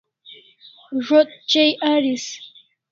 [1.05, 2.25] Zo't chai aris